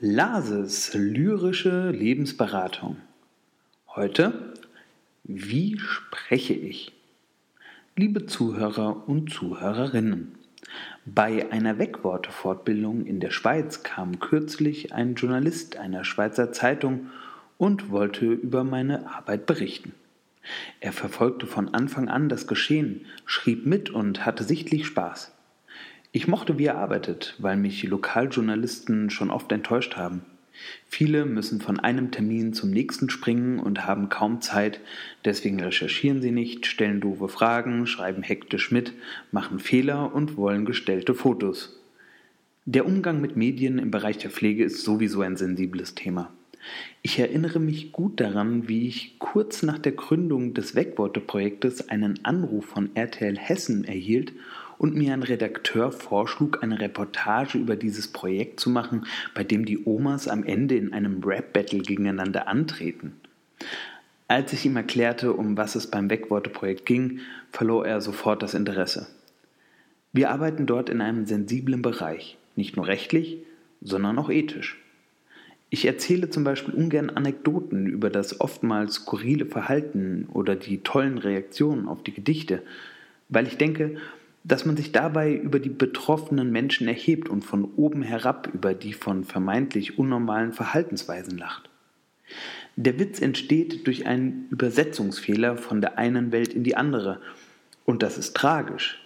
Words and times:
Lases 0.00 0.94
lyrische 0.94 1.90
Lebensberatung. 1.90 2.98
Heute, 3.96 4.54
wie 5.24 5.76
spreche 5.76 6.54
ich? 6.54 6.92
Liebe 7.96 8.24
Zuhörer 8.26 9.08
und 9.08 9.32
Zuhörerinnen, 9.32 10.36
bei 11.04 11.50
einer 11.50 11.80
Wegworte-Fortbildung 11.80 13.06
in 13.06 13.18
der 13.18 13.30
Schweiz 13.30 13.82
kam 13.82 14.20
kürzlich 14.20 14.94
ein 14.94 15.16
Journalist 15.16 15.78
einer 15.78 16.04
Schweizer 16.04 16.52
Zeitung 16.52 17.08
und 17.56 17.90
wollte 17.90 18.26
über 18.26 18.62
meine 18.62 19.12
Arbeit 19.12 19.46
berichten. 19.46 19.94
Er 20.78 20.92
verfolgte 20.92 21.48
von 21.48 21.74
Anfang 21.74 22.08
an 22.08 22.28
das 22.28 22.46
Geschehen, 22.46 23.04
schrieb 23.26 23.66
mit 23.66 23.90
und 23.90 24.24
hatte 24.24 24.44
sichtlich 24.44 24.86
Spaß. 24.86 25.32
Ich 26.10 26.26
mochte, 26.26 26.58
wie 26.58 26.66
er 26.66 26.78
arbeitet, 26.78 27.34
weil 27.38 27.56
mich 27.56 27.82
Lokaljournalisten 27.82 29.10
schon 29.10 29.30
oft 29.30 29.52
enttäuscht 29.52 29.96
haben. 29.96 30.22
Viele 30.88 31.24
müssen 31.26 31.60
von 31.60 31.78
einem 31.78 32.10
Termin 32.10 32.52
zum 32.52 32.70
nächsten 32.70 33.10
springen 33.10 33.58
und 33.58 33.86
haben 33.86 34.08
kaum 34.08 34.40
Zeit, 34.40 34.80
deswegen 35.24 35.60
recherchieren 35.60 36.22
sie 36.22 36.32
nicht, 36.32 36.66
stellen 36.66 37.00
doofe 37.00 37.28
Fragen, 37.28 37.86
schreiben 37.86 38.22
hektisch 38.22 38.72
mit, 38.72 38.92
machen 39.30 39.60
Fehler 39.60 40.14
und 40.14 40.36
wollen 40.36 40.64
gestellte 40.64 41.14
Fotos. 41.14 41.78
Der 42.64 42.86
Umgang 42.86 43.20
mit 43.20 43.36
Medien 43.36 43.78
im 43.78 43.90
Bereich 43.90 44.18
der 44.18 44.30
Pflege 44.30 44.64
ist 44.64 44.82
sowieso 44.82 45.20
ein 45.20 45.36
sensibles 45.36 45.94
Thema. 45.94 46.32
Ich 47.02 47.18
erinnere 47.18 47.60
mich 47.60 47.92
gut 47.92 48.20
daran, 48.20 48.68
wie 48.68 48.88
ich 48.88 49.18
kurz 49.18 49.62
nach 49.62 49.78
der 49.78 49.92
Gründung 49.92 50.54
des 50.54 50.74
Wegworte-Projektes 50.74 51.88
einen 51.88 52.24
Anruf 52.24 52.66
von 52.66 52.90
RTL 52.94 53.38
Hessen 53.38 53.84
erhielt 53.84 54.32
und 54.78 54.94
mir 54.94 55.12
ein 55.12 55.22
Redakteur 55.22 55.92
vorschlug, 55.92 56.62
eine 56.62 56.80
Reportage 56.80 57.58
über 57.58 57.76
dieses 57.76 58.08
Projekt 58.08 58.60
zu 58.60 58.70
machen, 58.70 59.06
bei 59.34 59.44
dem 59.44 59.64
die 59.64 59.84
Omas 59.84 60.28
am 60.28 60.44
Ende 60.44 60.76
in 60.76 60.92
einem 60.92 61.22
Rap-Battle 61.22 61.80
gegeneinander 61.80 62.48
antreten. 62.48 63.14
Als 64.28 64.52
ich 64.52 64.64
ihm 64.66 64.76
erklärte, 64.76 65.32
um 65.32 65.56
was 65.56 65.74
es 65.74 65.86
beim 65.88 66.10
Wegworte-Projekt 66.10 66.86
ging, 66.86 67.20
verlor 67.50 67.86
er 67.86 68.00
sofort 68.00 68.42
das 68.42 68.54
Interesse. 68.54 69.08
Wir 70.12 70.30
arbeiten 70.30 70.66
dort 70.66 70.88
in 70.90 71.00
einem 71.00 71.26
sensiblen 71.26 71.82
Bereich, 71.82 72.36
nicht 72.54 72.76
nur 72.76 72.86
rechtlich, 72.86 73.38
sondern 73.80 74.18
auch 74.18 74.30
ethisch. 74.30 74.78
Ich 75.70 75.84
erzähle 75.84 76.30
zum 76.30 76.44
Beispiel 76.44 76.74
ungern 76.74 77.10
Anekdoten 77.10 77.86
über 77.86 78.08
das 78.08 78.40
oftmals 78.40 78.94
skurrile 78.94 79.44
Verhalten 79.44 80.26
oder 80.32 80.56
die 80.56 80.78
tollen 80.78 81.18
Reaktionen 81.18 81.88
auf 81.88 82.02
die 82.02 82.14
Gedichte, 82.14 82.62
weil 83.28 83.46
ich 83.46 83.58
denke, 83.58 83.96
dass 84.44 84.64
man 84.64 84.76
sich 84.76 84.92
dabei 84.92 85.34
über 85.34 85.58
die 85.58 85.68
betroffenen 85.68 86.50
Menschen 86.50 86.88
erhebt 86.88 87.28
und 87.28 87.42
von 87.42 87.64
oben 87.76 88.02
herab 88.02 88.48
über 88.52 88.74
die 88.74 88.92
von 88.92 89.24
vermeintlich 89.24 89.98
unnormalen 89.98 90.52
Verhaltensweisen 90.52 91.36
lacht. 91.36 91.68
Der 92.76 92.98
Witz 92.98 93.20
entsteht 93.20 93.86
durch 93.86 94.06
einen 94.06 94.46
Übersetzungsfehler 94.50 95.56
von 95.56 95.80
der 95.80 95.98
einen 95.98 96.32
Welt 96.32 96.54
in 96.54 96.64
die 96.64 96.76
andere, 96.76 97.20
und 97.84 98.02
das 98.02 98.18
ist 98.18 98.36
tragisch, 98.36 99.02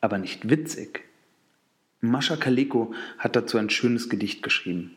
aber 0.00 0.18
nicht 0.18 0.48
witzig. 0.48 1.02
Mascha 2.00 2.36
Kaleko 2.36 2.94
hat 3.18 3.36
dazu 3.36 3.58
ein 3.58 3.68
schönes 3.68 4.08
Gedicht 4.08 4.42
geschrieben. 4.42 4.96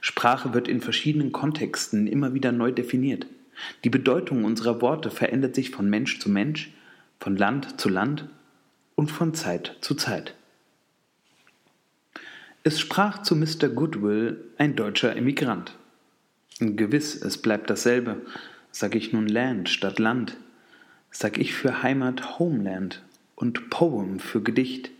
Sprache 0.00 0.54
wird 0.54 0.66
in 0.66 0.80
verschiedenen 0.80 1.30
Kontexten 1.30 2.06
immer 2.06 2.34
wieder 2.34 2.52
neu 2.52 2.72
definiert. 2.72 3.26
Die 3.84 3.90
Bedeutung 3.90 4.44
unserer 4.44 4.80
Worte 4.80 5.10
verändert 5.10 5.54
sich 5.54 5.70
von 5.70 5.88
Mensch 5.88 6.18
zu 6.18 6.28
Mensch, 6.28 6.72
von 7.20 7.36
Land 7.36 7.80
zu 7.80 7.88
Land 7.88 8.28
und 8.94 9.10
von 9.10 9.34
Zeit 9.34 9.76
zu 9.80 9.94
Zeit. 9.94 10.34
Es 12.62 12.80
sprach 12.80 13.22
zu 13.22 13.36
Mr. 13.36 13.68
Goodwill 13.68 14.42
ein 14.56 14.76
deutscher 14.76 15.14
Emigrant. 15.14 15.76
Gewiss, 16.60 17.14
es 17.14 17.38
bleibt 17.38 17.68
dasselbe. 17.68 18.22
Sag 18.70 18.94
ich 18.94 19.12
nun 19.12 19.28
Land 19.28 19.68
statt 19.68 19.98
Land, 19.98 20.36
sag 21.10 21.38
ich 21.38 21.54
für 21.54 21.82
Heimat 21.82 22.38
Homeland 22.38 23.02
und 23.36 23.70
Poem 23.70 24.18
für 24.18 24.42
Gedicht. 24.42 24.90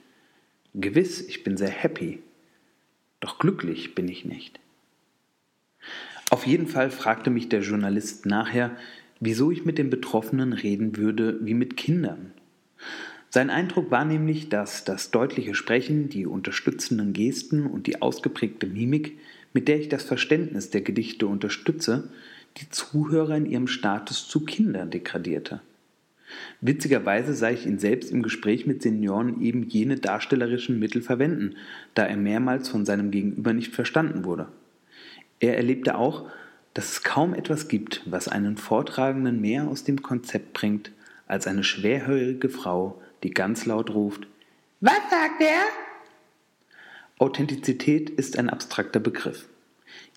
Gewiss, 0.75 1.21
ich 1.21 1.45
bin 1.45 1.57
sehr 1.57 1.71
happy, 1.71 2.23
doch 3.21 3.39
glücklich 3.39 3.95
bin 3.95 4.09
ich 4.09 4.25
nicht. 4.25 4.61
Auf 6.31 6.47
jeden 6.47 6.67
Fall 6.67 6.91
fragte 6.91 7.31
mich 7.31 7.49
der 7.49 7.63
Journalist 7.63 8.27
nachher, 8.27 8.77
wieso 9.21 9.51
ich 9.51 9.65
mit 9.65 9.79
den 9.79 9.91
Betroffenen 9.91 10.53
reden 10.53 10.97
würde 10.97 11.39
wie 11.43 11.55
mit 11.55 11.77
Kindern. 11.77 12.33
Sein 13.35 13.51
Eindruck 13.51 13.91
war 13.91 14.05
nämlich, 14.05 14.49
dass 14.49 14.85
das 14.85 15.11
deutliche 15.11 15.57
Sprechen, 15.57 16.09
die 16.09 16.25
unterstützenden 16.25 17.13
Gesten 17.13 17.67
und 17.67 17.89
die 17.89 18.01
ausgeprägte 18.01 18.69
Mimik, 18.69 19.19
mit 19.53 19.67
der 19.67 19.81
ich 19.81 19.89
das 19.89 20.05
Verständnis 20.05 20.71
der 20.71 20.83
Gedichte 20.83 21.27
unterstütze, 21.27 22.11
die 22.59 22.71
Zuhörer 22.71 23.37
in 23.37 23.47
ihrem 23.47 23.67
Status 23.67 24.29
zu 24.29 24.45
Kindern 24.45 24.93
degradierte. 24.93 25.63
Witzigerweise 26.61 27.35
sah 27.35 27.51
ich 27.51 27.67
ihn 27.67 27.81
selbst 27.81 28.13
im 28.13 28.23
Gespräch 28.23 28.67
mit 28.67 28.83
Senioren 28.83 29.43
eben 29.43 29.65
jene 29.65 29.97
darstellerischen 29.97 30.79
Mittel 30.79 31.03
verwenden, 31.03 31.57
da 31.95 32.07
er 32.07 32.17
mehrmals 32.17 32.69
von 32.69 32.85
seinem 32.85 33.11
Gegenüber 33.11 33.53
nicht 33.53 33.75
verstanden 33.75 34.25
wurde. 34.25 34.47
Er 35.41 35.57
erlebte 35.57 35.99
auch, 35.99 36.31
dass 36.73 36.93
es 36.93 37.03
kaum 37.03 37.35
etwas 37.35 37.67
gibt, 37.67 38.03
was 38.07 38.29
einen 38.29 38.57
Vortragenden 38.57 39.41
mehr 39.41 39.67
aus 39.67 39.83
dem 39.83 40.03
Konzept 40.03 40.53
bringt, 40.53 40.93
als 41.27 41.49
eine 41.49 41.65
schwerhörige 41.65 42.49
Frau, 42.49 43.01
die 43.25 43.31
ganz 43.31 43.67
laut 43.67 43.91
ruft, 43.91 44.29
Was 44.81 45.01
sagt 45.11 45.41
er? 45.41 45.63
Authentizität 47.19 48.11
ist 48.11 48.39
ein 48.39 48.51
abstrakter 48.51 49.01
Begriff. 49.01 49.49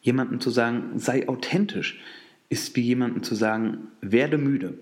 Jemandem 0.01 0.41
zu 0.41 0.50
sagen, 0.50 1.00
sei 1.00 1.28
authentisch, 1.29 2.01
ist 2.50 2.75
wie 2.75 2.81
jemandem 2.81 3.23
zu 3.23 3.34
sagen, 3.34 3.88
werde 4.01 4.38
müde. 4.38 4.78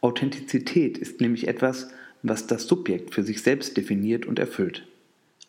Authentizität 0.00 0.98
ist 0.98 1.20
nämlich 1.20 1.46
etwas, 1.46 1.88
was 2.22 2.46
das 2.46 2.66
Subjekt 2.66 3.14
für 3.14 3.22
sich 3.22 3.42
selbst 3.42 3.76
definiert 3.76 4.26
und 4.26 4.38
erfüllt. 4.38 4.86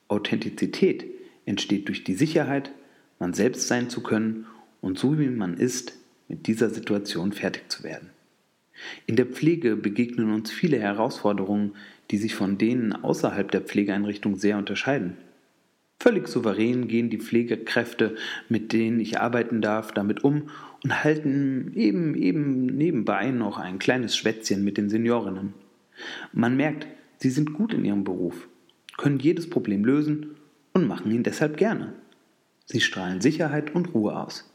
Authentizität 0.07 1.05
entsteht 1.45 1.87
durch 1.87 2.03
die 2.03 2.15
Sicherheit, 2.15 2.71
man 3.19 3.33
selbst 3.33 3.67
sein 3.67 3.89
zu 3.89 4.01
können 4.01 4.45
und 4.81 4.99
so 4.99 5.17
wie 5.17 5.27
man 5.27 5.55
ist, 5.57 5.93
mit 6.27 6.47
dieser 6.47 6.69
Situation 6.69 7.31
fertig 7.31 7.69
zu 7.69 7.83
werden. 7.83 8.09
In 9.05 9.15
der 9.15 9.25
Pflege 9.25 9.75
begegnen 9.75 10.33
uns 10.33 10.51
viele 10.51 10.79
Herausforderungen, 10.79 11.73
die 12.11 12.17
sich 12.17 12.35
von 12.35 12.57
denen 12.57 12.93
außerhalb 12.93 13.49
der 13.51 13.61
Pflegeeinrichtung 13.61 14.37
sehr 14.37 14.57
unterscheiden. 14.57 15.17
Völlig 15.99 16.27
souverän 16.27 16.87
gehen 16.87 17.09
die 17.09 17.17
Pflegekräfte, 17.17 18.15
mit 18.49 18.71
denen 18.71 18.99
ich 18.99 19.19
arbeiten 19.19 19.61
darf, 19.61 19.91
damit 19.91 20.23
um 20.23 20.49
und 20.83 21.03
halten 21.03 21.71
eben 21.75 22.13
eben 22.15 22.67
nebenbei 22.67 23.31
noch 23.31 23.57
ein 23.57 23.79
kleines 23.79 24.15
Schwätzchen 24.15 24.63
mit 24.63 24.77
den 24.77 24.89
Seniorinnen. 24.89 25.53
Man 26.33 26.55
merkt, 26.55 26.87
sie 27.17 27.31
sind 27.31 27.53
gut 27.53 27.73
in 27.73 27.83
ihrem 27.83 28.03
Beruf, 28.03 28.47
können 28.95 29.17
jedes 29.17 29.49
Problem 29.49 29.83
lösen 29.83 30.35
und 30.73 30.87
machen 30.87 31.11
ihn 31.11 31.23
deshalb 31.23 31.57
gerne. 31.57 31.93
Sie 32.65 32.81
strahlen 32.81 33.21
Sicherheit 33.21 33.73
und 33.73 33.95
Ruhe 33.95 34.15
aus. 34.15 34.53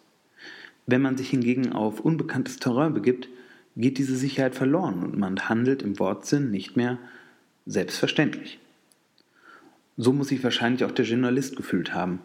Wenn 0.87 1.03
man 1.03 1.16
sich 1.16 1.31
hingegen 1.31 1.72
auf 1.72 2.00
unbekanntes 2.00 2.59
Terrain 2.59 2.94
begibt, 2.94 3.28
geht 3.77 3.99
diese 3.99 4.16
Sicherheit 4.16 4.55
verloren 4.55 5.03
und 5.03 5.19
man 5.19 5.49
handelt 5.49 5.83
im 5.83 5.99
Wortsinn 5.99 6.50
nicht 6.50 6.77
mehr 6.77 6.99
selbstverständlich. 7.66 8.59
So 9.97 10.12
muss 10.12 10.28
sich 10.28 10.43
wahrscheinlich 10.43 10.84
auch 10.84 10.91
der 10.91 11.05
Journalist 11.05 11.56
gefühlt 11.56 11.94
haben. 11.94 12.21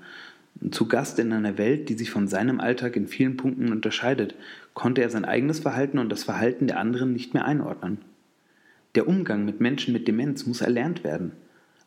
Zu 0.71 0.87
Gast 0.87 1.19
in 1.19 1.31
einer 1.31 1.57
Welt, 1.57 1.89
die 1.89 1.93
sich 1.93 2.09
von 2.09 2.27
seinem 2.27 2.59
Alltag 2.59 2.95
in 2.95 3.07
vielen 3.07 3.37
Punkten 3.37 3.71
unterscheidet, 3.71 4.35
konnte 4.73 5.01
er 5.01 5.09
sein 5.09 5.25
eigenes 5.25 5.59
Verhalten 5.59 5.99
und 5.99 6.09
das 6.09 6.23
Verhalten 6.23 6.67
der 6.67 6.79
anderen 6.79 7.13
nicht 7.13 7.33
mehr 7.33 7.45
einordnen. 7.45 7.99
Der 8.95 9.07
Umgang 9.07 9.45
mit 9.45 9.59
Menschen 9.59 9.93
mit 9.93 10.07
Demenz 10.07 10.45
muss 10.47 10.61
erlernt 10.61 11.03
werden. 11.03 11.33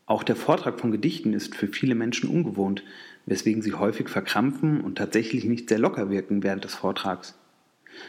Auch 0.07 0.23
der 0.23 0.37
Vortrag 0.37 0.79
von 0.79 0.93
Gedichten 0.93 1.33
ist 1.33 1.57
für 1.57 1.67
viele 1.67 1.95
Menschen 1.95 2.31
ungewohnt, 2.31 2.85
weswegen 3.27 3.63
sie 3.63 3.75
häufig 3.75 4.09
verkrampfen 4.09 4.81
und 4.81 4.99
tatsächlich 4.99 5.45
nicht 5.45 5.69
sehr 5.69 5.79
locker 5.79 6.11
wirken 6.11 6.43
während 6.43 6.65
des 6.65 6.75
Vortrags. 6.75 7.35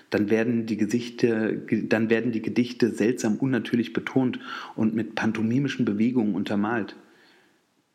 Dann 0.10 0.30
werden 0.30 0.66
die, 0.66 0.78
Gesichte, 0.78 1.62
dann 1.88 2.10
werden 2.10 2.32
die 2.32 2.42
Gedichte 2.42 2.92
seltsam 2.92 3.38
unnatürlich 3.38 3.94
betont 3.94 4.40
und 4.76 4.96
mit 4.96 5.16
pantomimischen 5.16 5.86
Bewegungen 5.86 6.36
untermalt. 6.36 6.96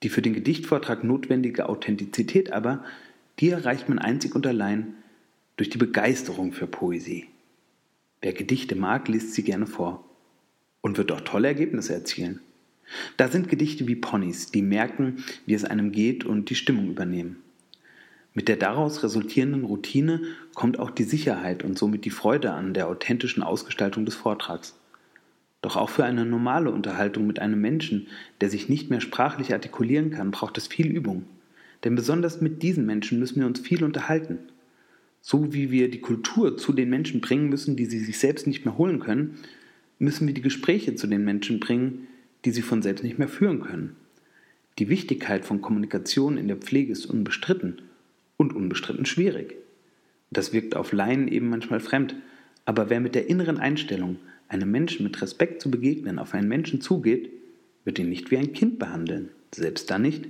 Die 0.02 0.08
für 0.08 0.22
den 0.22 0.34
Gedichtvortrag 0.34 1.04
notwendige 1.04 1.69
Authentizität 1.69 2.52
aber, 2.52 2.84
die 3.38 3.50
erreicht 3.50 3.88
man 3.88 3.98
einzig 3.98 4.34
und 4.34 4.46
allein 4.46 4.94
durch 5.56 5.70
die 5.70 5.78
Begeisterung 5.78 6.52
für 6.52 6.66
Poesie. 6.66 7.26
Wer 8.20 8.32
Gedichte 8.32 8.76
mag, 8.76 9.08
liest 9.08 9.34
sie 9.34 9.43
gerne 9.43 9.66
vor 9.66 10.04
und 10.81 10.98
wird 10.98 11.12
auch 11.12 11.20
tolle 11.22 11.48
Ergebnisse 11.48 11.94
erzielen. 11.94 12.40
Da 13.16 13.28
sind 13.28 13.48
Gedichte 13.48 13.88
wie 13.88 13.96
Ponys, 13.96 14.50
die 14.50 14.62
merken, 14.62 15.25
wie 15.44 15.54
es 15.54 15.64
einem 15.64 15.93
geht 15.93 16.25
und 16.25 16.50
die 16.50 16.54
Stimmung 16.54 16.88
übernehmen. 16.88 17.43
Mit 18.37 18.49
der 18.49 18.56
daraus 18.56 19.03
resultierenden 19.03 19.65
Routine 19.65 20.21
kommt 20.53 20.79
auch 20.79 20.91
die 20.91 21.05
Sicherheit 21.05 21.65
und 21.65 21.79
somit 21.79 22.05
die 22.05 22.11
Freude 22.11 22.53
an 22.53 22.75
der 22.75 22.87
authentischen 22.87 23.43
Ausgestaltung 23.43 24.05
des 24.05 24.15
Vortrags. 24.15 24.79
Doch 25.62 25.77
auch 25.77 25.88
für 25.88 26.05
eine 26.05 26.27
normale 26.27 26.71
Unterhaltung 26.71 27.27
mit 27.27 27.38
einem 27.38 27.62
Menschen, 27.62 28.09
der 28.43 28.50
sich 28.50 28.69
nicht 28.69 28.91
mehr 28.91 29.00
sprachlich 29.00 29.55
artikulieren 29.55 30.11
kann, 30.11 30.33
braucht 30.33 30.59
es 30.59 30.67
viel 30.67 30.88
Übung. 30.88 31.25
Denn 31.83 31.94
besonders 31.94 32.43
mit 32.43 32.62
diesen 32.62 32.85
Menschen 32.85 33.19
müssen 33.19 33.41
wir 33.41 33.47
uns 33.47 33.61
viel 33.61 33.83
unterhalten. 33.83 34.39
So 35.23 35.55
wie 35.55 35.71
wir 35.71 35.91
die 35.91 36.03
Kultur 36.03 36.59
zu 36.59 36.75
den 36.75 36.91
Menschen 36.91 37.23
bringen 37.23 37.49
müssen, 37.49 37.75
die 37.75 37.87
sie 37.87 38.00
sich 38.00 38.19
selbst 38.19 38.47
nicht 38.47 38.67
mehr 38.67 38.77
holen 38.77 39.00
können, 39.00 39.39
müssen 39.99 40.27
wir 40.27 40.35
die 40.35 40.43
Gespräche 40.43 40.94
zu 40.94 41.06
den 41.06 41.25
Menschen 41.25 41.59
bringen, 41.59 42.06
die 42.44 42.50
sie 42.50 42.61
von 42.61 42.82
selbst 42.82 43.03
nicht 43.03 43.19
mehr 43.19 43.29
führen 43.29 43.62
können. 43.62 43.97
Die 44.79 44.91
Wichtigkeit 44.91 45.47
von 45.47 45.62
Kommunikation 45.62 46.37
in 46.37 46.49
der 46.49 46.59
Pflege 46.59 46.93
ist 46.93 47.06
unbestritten 47.06 47.81
und 48.37 48.55
unbestritten 48.55 49.06
schwierig. 49.06 49.56
Das 50.31 50.53
wirkt 50.53 50.77
auf 50.77 50.93
Laien 50.93 51.29
eben 51.29 51.49
manchmal 51.49 51.81
fremd, 51.81 52.15
aber 52.65 52.91
wer 52.91 53.00
mit 53.00 53.15
der 53.15 53.29
inneren 53.29 53.59
Einstellung, 53.59 54.19
einem 54.49 54.71
Menschen 54.71 55.05
mit 55.05 55.21
Respekt 55.23 55.61
zu 55.61 55.71
begegnen, 55.71 56.19
auf 56.19 56.35
einen 56.35 56.49
Menschen 56.49 56.81
zugeht, 56.81 57.31
wird 57.85 57.99
ihn 57.99 58.09
nicht 58.09 58.31
wie 58.31 58.38
ein 58.38 58.53
Kind 58.53 58.79
behandeln, 58.79 59.31
selbst 59.55 59.91
dann 59.91 60.03
nicht, 60.03 60.27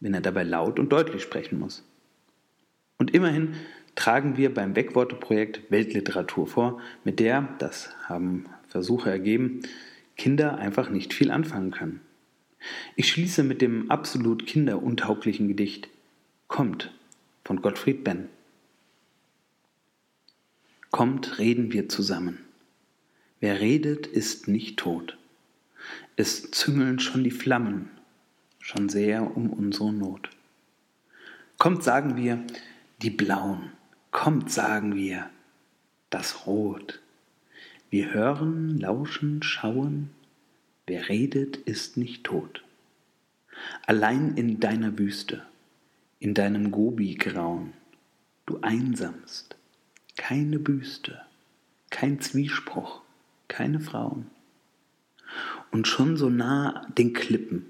wenn 0.00 0.14
er 0.14 0.20
dabei 0.20 0.44
laut 0.44 0.78
und 0.78 0.92
deutlich 0.92 1.22
sprechen 1.22 1.58
muss. 1.58 1.84
Und 2.98 3.12
immerhin 3.12 3.54
tragen 3.96 4.36
wir 4.36 4.52
beim 4.52 4.76
Wegworte-Projekt 4.76 5.70
Weltliteratur 5.70 6.46
vor, 6.46 6.80
mit 7.04 7.20
der, 7.20 7.48
das 7.58 7.90
haben 8.04 8.46
Versuche 8.68 9.10
ergeben, 9.10 9.60
Kinder 10.16 10.58
einfach 10.58 10.90
nicht 10.90 11.12
viel 11.12 11.30
anfangen 11.30 11.70
können. 11.70 12.00
Ich 12.96 13.08
schließe 13.08 13.42
mit 13.42 13.60
dem 13.60 13.90
absolut 13.90 14.46
kinderuntauglichen 14.46 15.48
Gedicht 15.48 15.88
Kommt 16.46 16.92
von 17.44 17.60
Gottfried 17.62 18.04
Benn. 18.04 18.28
Kommt, 20.90 21.38
reden 21.38 21.72
wir 21.72 21.88
zusammen. 21.88 22.38
Wer 23.40 23.60
redet, 23.60 24.06
ist 24.06 24.48
nicht 24.48 24.78
tot. 24.78 25.18
Es 26.16 26.50
züngeln 26.50 27.00
schon 27.00 27.24
die 27.24 27.30
Flammen, 27.30 27.90
schon 28.60 28.88
sehr 28.88 29.36
um 29.36 29.50
unsere 29.50 29.92
Not. 29.92 30.30
Kommt, 31.58 31.82
sagen 31.82 32.16
wir, 32.16 32.44
die 33.02 33.10
Blauen. 33.10 33.72
Kommt, 34.10 34.50
sagen 34.50 34.94
wir, 34.94 35.28
das 36.10 36.46
Rot. 36.46 37.00
Wir 37.90 38.14
hören, 38.14 38.78
lauschen, 38.78 39.42
schauen. 39.42 40.10
Wer 40.86 41.08
redet, 41.08 41.56
ist 41.56 41.96
nicht 41.96 42.24
tot. 42.24 42.62
Allein 43.86 44.36
in 44.36 44.60
deiner 44.60 44.98
Wüste, 44.98 45.44
in 46.24 46.32
deinem 46.32 46.70
Gobi-Grauen, 46.70 47.74
du 48.46 48.58
einsamst, 48.62 49.56
keine 50.16 50.58
Büste, 50.58 51.20
kein 51.90 52.18
Zwiespruch, 52.22 53.02
keine 53.46 53.78
Frauen. 53.78 54.30
Und 55.70 55.86
schon 55.86 56.16
so 56.16 56.30
nah 56.30 56.86
den 56.96 57.12
Klippen, 57.12 57.66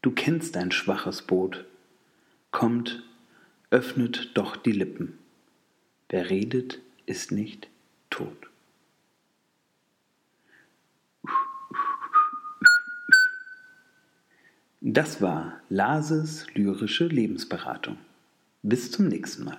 du 0.00 0.10
kennst 0.10 0.56
dein 0.56 0.72
schwaches 0.72 1.20
Boot, 1.20 1.66
kommt, 2.50 3.02
öffnet 3.68 4.30
doch 4.32 4.56
die 4.56 4.72
Lippen. 4.72 5.18
Wer 6.08 6.30
redet, 6.30 6.80
ist 7.04 7.30
nicht 7.30 7.68
tot. 8.08 8.48
Das 14.88 15.20
war 15.20 15.54
Lases 15.68 16.46
lyrische 16.54 17.06
Lebensberatung. 17.06 17.98
Bis 18.62 18.92
zum 18.92 19.08
nächsten 19.08 19.42
Mal. 19.42 19.58